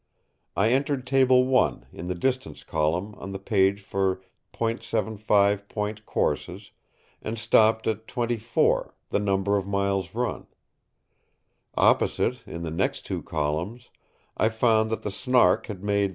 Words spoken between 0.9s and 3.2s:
Table I, in the distance column,